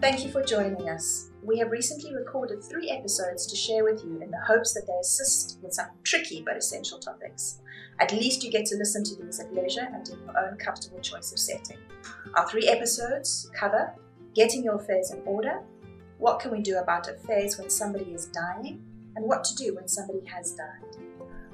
[0.00, 1.28] Thank you for joining us.
[1.42, 4.98] We have recently recorded three episodes to share with you in the hopes that they
[4.98, 7.60] assist with some tricky but essential topics.
[7.98, 11.00] At least you get to listen to these at leisure and in your own comfortable
[11.00, 11.76] choice of setting.
[12.34, 13.94] Our three episodes cover
[14.34, 15.60] getting your affairs in order,
[16.16, 18.82] what can we do about affairs when somebody is dying,
[19.16, 20.96] and what to do when somebody has died.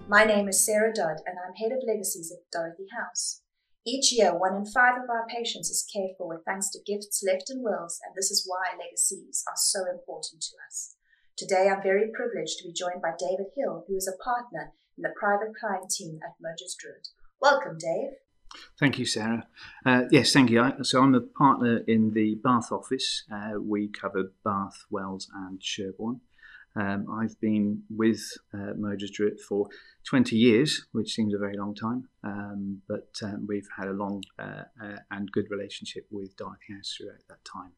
[0.08, 3.42] My name is Sarah Dodd, and I'm head of legacies at Dorothy House.
[3.88, 7.22] Each year, one in five of our patients is cared for with thanks to gifts
[7.24, 10.96] left in wills, and this is why legacies are so important to us.
[11.36, 15.02] Today, I'm very privileged to be joined by David Hill, who is a partner in
[15.02, 17.10] the private client team at Mogers Drewett.
[17.40, 18.14] Welcome, Dave.
[18.76, 19.46] Thank you, Sarah.
[19.84, 20.68] Uh, yes, thank you.
[20.82, 23.22] So I'm a partner in the Bath office.
[23.32, 26.22] Uh, we cover Bath, Wells, and Sherborne.
[26.76, 28.20] Um, I've been with
[28.52, 29.68] uh, Mogers Drewett for
[30.04, 34.22] 20 years, which seems a very long time, um, but um, we've had a long
[34.38, 37.72] uh, uh, and good relationship with Dorothy House throughout that time.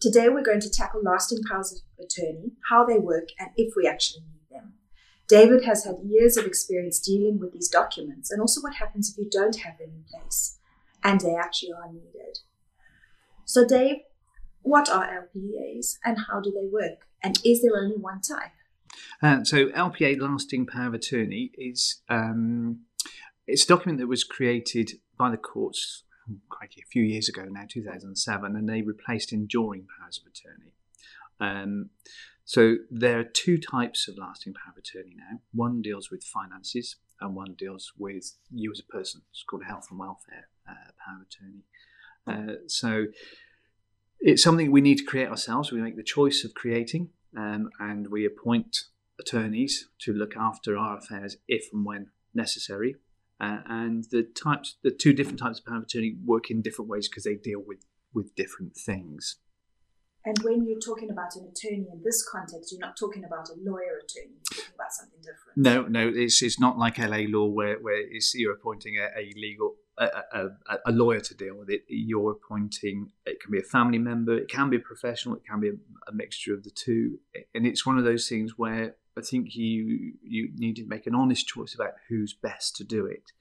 [0.00, 3.88] Today, we're going to tackle lasting powers of attorney, how they work, and if we
[3.88, 4.74] actually need them.
[5.26, 9.16] David has had years of experience dealing with these documents and also what happens if
[9.16, 10.58] you don't have them in place
[11.02, 12.40] and they actually are needed.
[13.46, 13.96] So, Dave,
[14.60, 17.06] what are LPAs and how do they work?
[17.24, 18.52] And is there only one type?
[19.22, 22.80] Uh, so, LPA, lasting power of attorney, is um,
[23.46, 26.04] it's a document that was created by the courts
[26.50, 30.72] quite a few years ago now, 2007, and they replaced enduring powers of attorney.
[31.40, 31.90] Um,
[32.44, 35.40] so there are two types of lasting power of attorney now.
[35.52, 39.22] One deals with finances, and one deals with you as a person.
[39.30, 41.64] It's called health and welfare uh, power of attorney.
[42.26, 43.06] Uh, so
[44.20, 45.70] it's something we need to create ourselves.
[45.70, 48.76] We make the choice of creating, um, and we appoint
[49.18, 52.96] attorneys to look after our affairs if and when necessary.
[53.40, 56.88] Uh, and the types, the two different types of power of attorney work in different
[56.88, 59.36] ways because they deal with with different things.
[60.26, 63.54] And when you're talking about an attorney in this context, you're not talking about a
[63.62, 64.32] lawyer attorney.
[64.32, 65.56] You're talking about something different.
[65.56, 68.02] No, no, it's it's not like LA law where where
[68.34, 70.48] you're appointing a, a legal a, a,
[70.86, 71.82] a, lawyer to deal with it.
[71.88, 73.12] You're appointing.
[73.26, 74.36] It can be a family member.
[74.36, 75.36] It can be a professional.
[75.36, 75.74] It can be a,
[76.08, 77.18] a mixture of the two.
[77.54, 81.14] And it's one of those things where I think you you need to make an
[81.14, 83.32] honest choice about who's best to do it.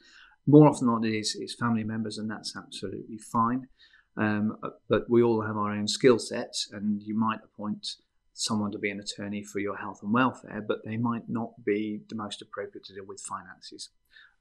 [0.45, 3.67] More often than not, it is is family members, and that's absolutely fine.
[4.15, 4.57] Um,
[4.89, 7.87] but we all have our own skill sets, and you might appoint
[8.33, 12.01] someone to be an attorney for your health and welfare, but they might not be
[12.09, 13.89] the most appropriate to deal with finances.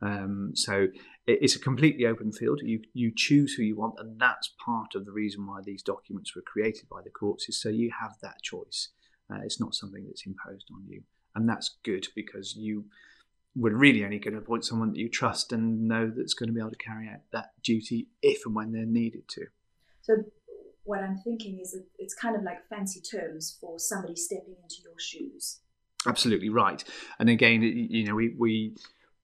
[0.02, 0.88] Um, so
[1.26, 2.60] it's a completely open field.
[2.62, 6.34] You you choose who you want, and that's part of the reason why these documents
[6.34, 8.88] were created by the courts is so you have that choice.
[9.32, 11.02] Uh, it's not something that's imposed on you,
[11.36, 12.86] and that's good because you
[13.54, 16.54] we're really only going to appoint someone that you trust and know that's going to
[16.54, 19.44] be able to carry out that duty if and when they're needed to.
[20.00, 20.14] So
[20.84, 24.76] what I'm thinking is that it's kind of like fancy terms for somebody stepping into
[24.82, 25.60] your shoes.
[26.06, 26.82] Absolutely right.
[27.18, 28.74] And again, you know, we we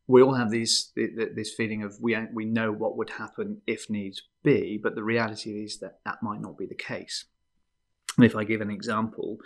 [0.08, 4.22] we all have these this feeling of we we know what would happen if needs
[4.42, 7.26] be, but the reality is that that might not be the case.
[8.16, 9.36] And if I give an example,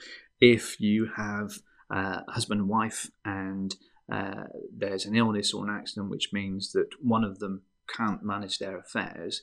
[0.40, 1.50] if you have
[1.90, 3.74] a husband and wife and
[4.10, 7.62] uh, there's an illness or an accident which means that one of them
[7.94, 9.42] can't manage their affairs,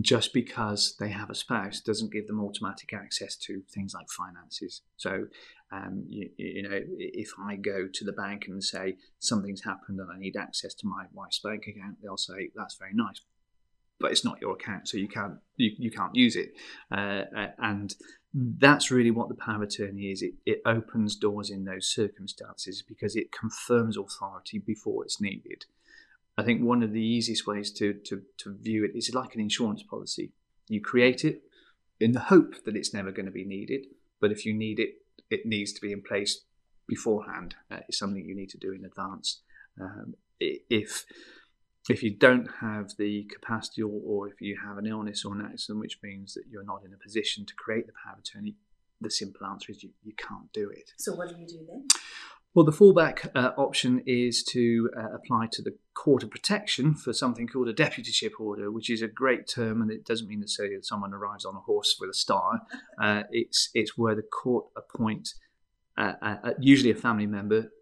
[0.00, 4.82] just because they have a spouse doesn't give them automatic access to things like finances.
[4.96, 5.26] So,
[5.70, 10.10] um, you, you, know, if I go to the bank and say something's happened and
[10.10, 13.20] I need access to my wife's bank account, they'll say that's very nice,
[14.00, 16.54] but it's not your account, so you can't you, you can't use it.
[16.90, 17.94] Uh, uh and
[18.34, 20.22] that's really what the power of attorney is.
[20.22, 25.66] It, it opens doors in those circumstances because it confirms authority before it's needed.
[26.36, 29.40] I think one of the easiest ways to, to, to view it is like an
[29.40, 30.32] insurance policy.
[30.68, 31.42] You create it
[32.00, 33.86] in the hope that it's never going to be needed,
[34.20, 34.94] but if you need it,
[35.30, 36.44] it needs to be in place
[36.86, 37.54] beforehand.
[37.70, 39.40] Uh, it's something you need to do in advance.
[39.80, 41.04] Um, if
[41.88, 45.44] if you don't have the capacity or, or, if you have an illness or an
[45.44, 48.54] accident, which means that you're not in a position to create the power of attorney,
[49.02, 50.92] the simple answer is you, you can't do it.
[50.96, 51.86] So, what do you do then?
[52.54, 57.12] Well, the fallback uh, option is to uh, apply to the Court of Protection for
[57.12, 60.46] something called a deputyship order, which is a great term, and it doesn't mean to
[60.46, 62.60] say that someone arrives on a horse with a star.
[63.02, 65.34] Uh, it's it's where the court appoint
[65.98, 67.72] uh, uh, usually a family member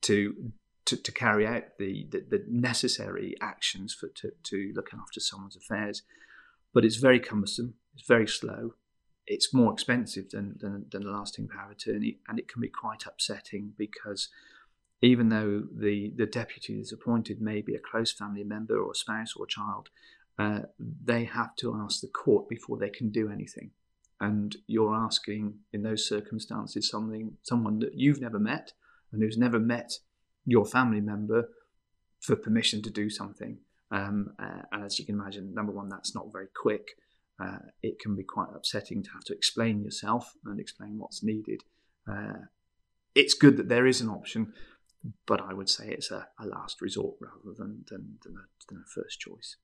[0.00, 0.52] to
[0.84, 5.56] to, to carry out the, the, the, necessary actions for to, to look after someone's
[5.56, 6.02] affairs,
[6.72, 7.74] but it's very cumbersome.
[7.94, 8.74] It's very slow
[9.26, 12.68] it's more expensive than, than, than a lasting power of attorney, and it can be
[12.68, 14.28] quite upsetting because
[15.00, 18.94] even though the, the deputy that's appointed may be a close family member or a
[18.94, 19.88] spouse or a child,
[20.38, 23.70] uh, they have to ask the court before they can do anything.
[24.22, 28.72] and you're asking in those circumstances something someone that you've never met
[29.10, 29.98] and who's never met
[30.46, 31.48] your family member
[32.20, 33.58] for permission to do something.
[33.90, 36.92] Um, uh, and as you can imagine, number one, that's not very quick.
[37.40, 41.62] Uh, it can be quite upsetting to have to explain yourself and explain what's needed.
[42.10, 42.46] Uh,
[43.14, 44.52] it's good that there is an option,
[45.26, 48.84] but I would say it's a, a last resort rather than, than, than, a, than
[48.86, 49.56] a first choice.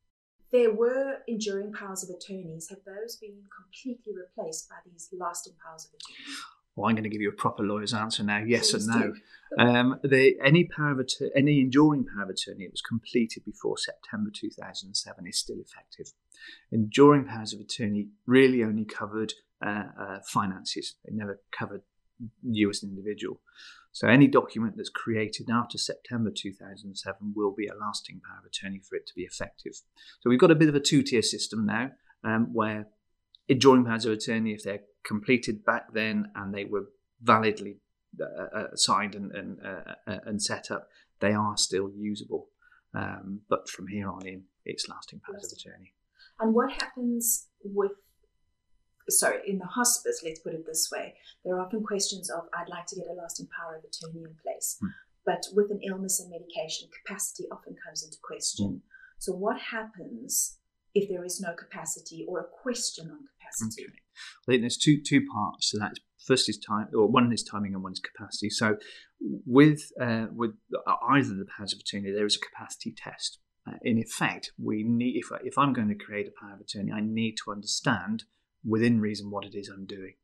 [0.50, 2.70] There were enduring powers of attorneys.
[2.70, 6.36] Have those been completely replaced by these lasting powers of attorney?
[6.78, 8.38] Well, I'm going to give you a proper lawyer's answer now.
[8.38, 9.14] Yes Please and no.
[9.58, 13.76] Um, the, any power of attorney, any enduring power of attorney that was completed before
[13.78, 16.12] September 2007 is still effective.
[16.70, 20.94] Enduring powers of attorney really only covered uh, uh, finances.
[21.04, 21.82] It never covered
[22.44, 23.40] you as an individual.
[23.90, 28.80] So any document that's created after September 2007 will be a lasting power of attorney
[28.88, 29.72] for it to be effective.
[30.20, 31.90] So we've got a bit of a two-tier system now,
[32.22, 32.86] um, where
[33.48, 36.86] enduring powers of attorney, if they're completed back then and they were
[37.22, 37.78] validly
[38.20, 40.88] uh, uh, signed and and, uh, uh, and, set up,
[41.20, 42.48] they are still usable.
[42.94, 45.92] Um, but from here on in, it's lasting powers of attorney.
[46.40, 47.92] And what happens with
[49.10, 52.68] sorry, in the hospice, let's put it this way, there are often questions of, I'd
[52.68, 54.76] like to get a lasting power of attorney in place.
[54.82, 54.88] Mm.
[55.24, 58.66] But with an illness and medication, capacity often comes into question.
[58.66, 58.80] Mm.
[59.18, 60.58] So, what happens
[60.98, 63.84] if there is no capacity or a question on capacity?
[63.84, 63.92] Okay.
[64.46, 65.94] I think there's two two parts to that.
[66.26, 68.50] First is time, or one is timing, and one is capacity.
[68.50, 68.76] So,
[69.46, 70.52] with uh, with
[71.08, 73.38] either the powers of attorney, there is a capacity test.
[73.66, 76.92] Uh, in effect, we need if if I'm going to create a power of attorney,
[76.92, 78.24] I need to understand
[78.64, 80.14] within reason what it is I'm doing.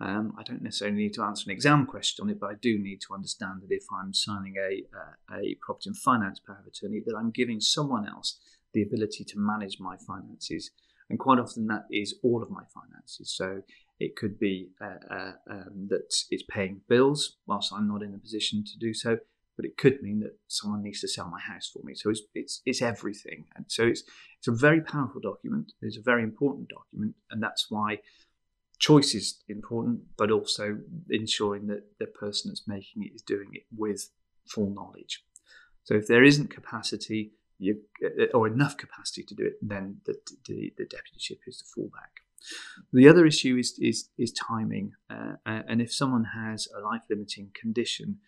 [0.00, 2.76] Um, I don't necessarily need to answer an exam question on it, but I do
[2.76, 6.66] need to understand that if I'm signing a, uh, a property and finance power of
[6.66, 8.40] attorney, that I'm giving someone else
[8.72, 10.70] the ability to manage my finances.
[11.10, 13.34] And quite often that is all of my finances.
[13.36, 13.62] So
[14.00, 18.18] it could be uh, uh, um, that it's paying bills whilst I'm not in a
[18.18, 19.18] position to do so,
[19.56, 21.94] but it could mean that someone needs to sell my house for me.
[21.94, 24.02] So it's it's, it's everything, and so it's
[24.38, 25.72] it's a very powerful document.
[25.82, 27.98] It's a very important document, and that's why
[28.78, 30.78] choice is important, but also
[31.10, 34.10] ensuring that the person that's making it is doing it with
[34.46, 35.24] full knowledge.
[35.84, 37.80] So if there isn't capacity you,
[38.34, 40.14] or enough capacity to do it, then the,
[40.46, 42.22] the, the deputyship is the fallback.
[42.92, 47.50] The other issue is is, is timing, uh, and if someone has a life limiting
[47.54, 48.18] condition,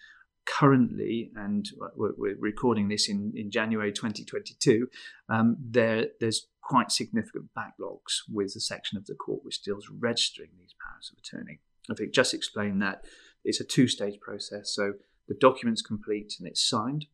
[0.46, 4.88] currently, and we're, we're, recording this in, in January 2022,
[5.28, 10.50] um, there, there's quite significant backlogs with the section of the court which deals registering
[10.58, 11.60] these powers of attorney.
[11.90, 13.04] I think just explain that
[13.44, 14.74] it's a two stage process.
[14.74, 14.94] So
[15.28, 17.06] the document's complete and it's signed,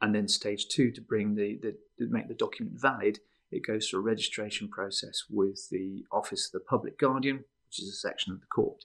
[0.00, 3.20] and then stage two to bring the, the to make the document valid,
[3.50, 7.88] it goes through a registration process with the Office of the Public Guardian, which is
[7.88, 8.84] a section of the court.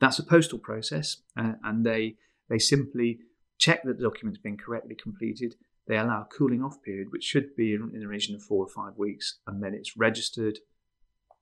[0.00, 2.16] That's a postal process, uh, and they
[2.48, 3.20] they simply
[3.58, 5.54] check that the document's been correctly completed.
[5.86, 8.68] They allow a cooling off period, which should be in, the region of four or
[8.68, 10.60] five weeks, and then it's registered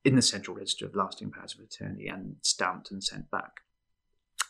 [0.05, 3.61] in the Central Register of Lasting Powers of Attorney and stamped and sent back.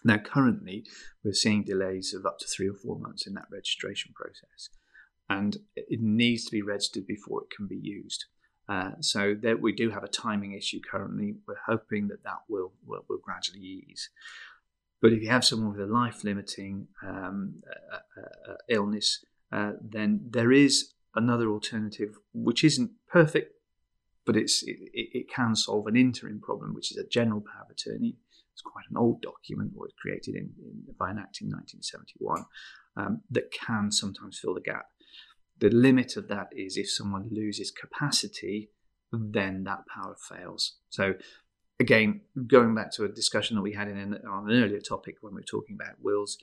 [0.05, 0.87] Now, currently,
[1.25, 4.71] we're seeing delays of up to three or four months in that registration process,
[5.29, 8.27] and it needs to be registered before it can be used.
[8.69, 11.37] Uh, so we do have a timing issue currently.
[11.47, 14.11] We're hoping that that will, will, will gradually ease.
[15.01, 17.63] But if you have someone with a life limiting um,
[17.93, 23.55] uh, uh, illness, then there is another alternative which isn't perfect,
[24.27, 27.71] but it's, it, it, can solve an interim problem, which is a general power of
[27.71, 28.17] attorney.
[28.59, 32.45] It's quite an old document, was created in, in, by an act in 1971,
[32.97, 34.87] um, that can sometimes fill the gap.
[35.61, 38.71] The limit of that is if someone loses capacity,
[39.13, 40.79] then that power fails.
[40.91, 41.15] So
[41.79, 45.35] again, going back to a discussion that we had in on an earlier topic when
[45.35, 46.37] we were talking about wills,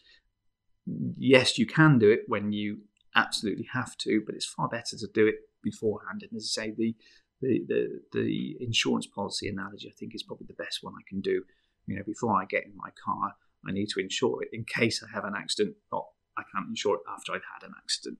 [1.18, 2.78] yes, you can do it when you
[3.14, 6.22] absolutely have to, but it's far better to do it beforehand.
[6.24, 6.96] And as I say, the
[7.42, 11.22] the, the, the insurance policy analogy, I think, is probably the best one I can
[11.22, 11.44] do.
[11.88, 13.36] You know, before I get in my car,
[13.68, 15.76] I need to insure it in case I have an accident.
[15.92, 16.06] Not
[16.38, 18.20] I can't insure it after I've had an accident.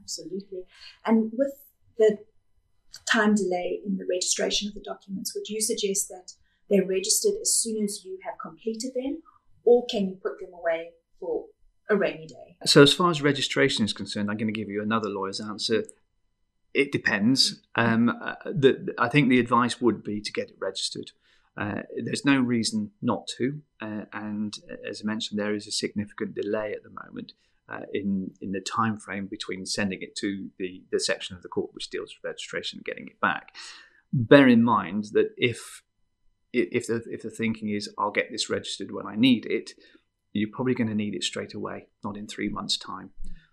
[0.00, 0.64] Absolutely.
[1.04, 1.52] And with
[1.98, 2.18] the
[3.10, 6.32] time delay in the registration of the documents, would you suggest that
[6.68, 9.22] they're registered as soon as you have completed them,
[9.64, 11.46] or can you put them away for
[11.88, 12.56] a rainy day?
[12.64, 15.84] So, as far as registration is concerned, I'm going to give you another lawyer's answer.
[16.74, 17.62] It depends.
[17.74, 21.12] Um, uh, the, I think the advice would be to get it registered.
[21.58, 24.58] Uh, there's no reason not to, uh, and
[24.88, 27.32] as I mentioned, there is a significant delay at the moment
[27.68, 31.48] uh, in in the time frame between sending it to the the section of the
[31.48, 33.54] court which deals with registration and getting it back.
[34.12, 35.82] Bear in mind that if
[36.52, 39.72] if the if the thinking is I'll get this registered when I need it,
[40.32, 43.10] you're probably going to need it straight away, not in three months' time.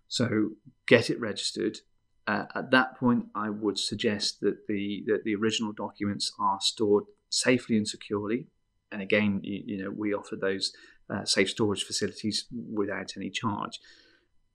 [0.08, 0.52] So
[0.88, 1.80] get it registered.
[2.26, 7.06] Uh, at that point, I would suggest that the that the original documents are stored
[7.34, 8.48] safely and securely.
[8.92, 10.72] And again, you, you know, we offer those
[11.10, 13.80] uh, safe storage facilities without any charge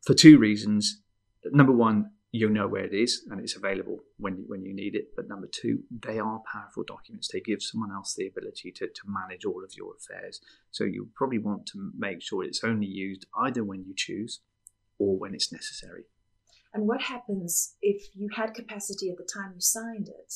[0.06, 1.02] for two reasons.
[1.44, 4.94] Number one, you'll know where it is and it's available when you, when you need
[4.94, 5.08] it.
[5.16, 7.28] But number two, they are powerful documents.
[7.32, 10.40] They give someone else the ability to, to manage all of your affairs.
[10.70, 14.40] So you probably want to make sure it's only used either when you choose
[14.98, 16.04] or when it's necessary.
[16.74, 20.34] And what happens if you had capacity at the time you signed it,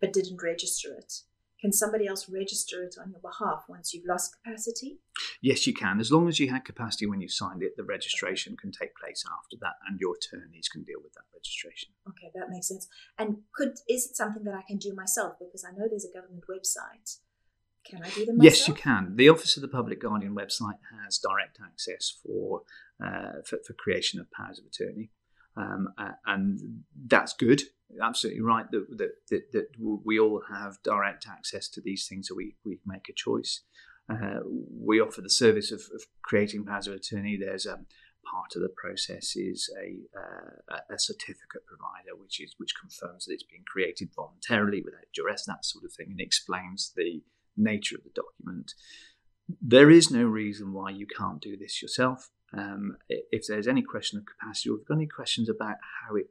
[0.00, 1.12] but didn't register it?
[1.60, 4.98] Can somebody else register it on your behalf once you've lost capacity?
[5.40, 6.00] Yes, you can.
[6.00, 9.24] As long as you had capacity when you signed it, the registration can take place
[9.38, 11.90] after that, and your attorneys can deal with that registration.
[12.08, 12.88] Okay, that makes sense.
[13.18, 15.34] And could is it something that I can do myself?
[15.38, 17.18] Because I know there's a government website.
[17.84, 18.58] Can I do them myself?
[18.58, 19.16] Yes, you can.
[19.16, 22.62] The Office of the Public Guardian website has direct access for
[23.02, 25.10] uh, for, for creation of powers of attorney.
[25.56, 25.88] Um,
[26.26, 27.62] and that's good.
[28.02, 32.34] Absolutely right that, that, that, that, we all have direct access to these things, so
[32.34, 33.62] we, we make a choice.
[34.10, 37.36] Uh, we offer the service of, of, creating powers of attorney.
[37.36, 37.78] There's a
[38.30, 43.34] part of the process is a, uh, a certificate provider, which is which confirms that
[43.34, 47.22] it's been created voluntarily without duress, that sort of thing, and explains the
[47.56, 48.74] nature of the document.
[49.60, 52.30] There is no reason why you can't do this yourself.
[52.52, 55.76] Um, if there's any question of capacity or if you've got any questions about
[56.06, 56.26] how it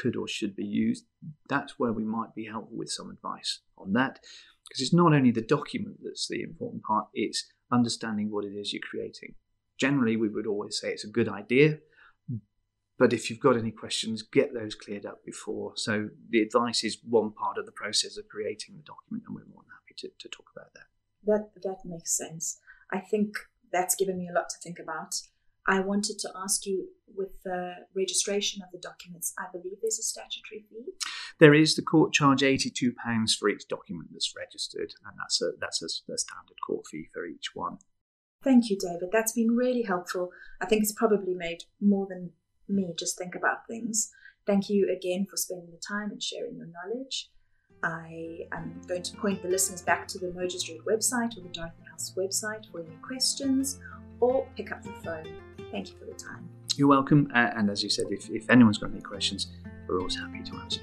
[0.00, 1.04] could or should be used,
[1.48, 4.18] that's where we might be helpful with some advice on that.
[4.68, 8.72] Because it's not only the document that's the important part, it's understanding what it is
[8.72, 9.34] you're creating.
[9.78, 11.78] Generally, we would always say it's a good idea,
[12.98, 15.72] but if you've got any questions, get those cleared up before.
[15.76, 19.52] So the advice is one part of the process of creating the document, and we're
[19.52, 20.86] more than happy to, to talk about that.
[21.26, 22.58] That that makes sense.
[22.90, 23.34] I think
[23.70, 25.14] that's given me a lot to think about.
[25.66, 30.02] I wanted to ask you with the registration of the documents, I believe there's a
[30.02, 30.92] statutory fee.
[31.40, 31.74] There is.
[31.74, 36.18] The court charge £82 for each document that's registered, and that's a, that's a, a
[36.18, 37.78] standard court fee for each one.
[38.44, 39.08] Thank you, David.
[39.12, 40.30] That's been really helpful.
[40.60, 42.30] I think it's probably made more than
[42.68, 44.10] me just think about things.
[44.46, 47.30] Thank you again for spending the time and sharing your knowledge.
[47.82, 50.50] I am going to point the listeners back to the Red
[50.86, 53.78] website or the Dorothy House website for any questions
[54.20, 55.26] or pick up the phone.
[55.70, 56.48] Thank you for the time.
[56.76, 57.30] You're welcome.
[57.34, 59.48] Uh, and as you said, if, if anyone's got any questions,
[59.88, 60.80] we're always happy to answer.